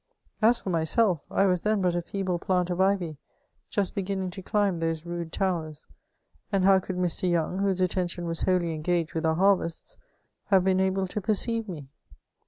[0.41, 3.19] As for mjnidf, I was then but a feeble plant of ivy,
[3.69, 5.87] just beginning to ehmb those rude towers;
[6.51, 7.29] and how could Mr.
[7.29, 9.99] Young, whose attention waff wholly en gaged with oar harvests,
[10.45, 11.91] have been able to perceive me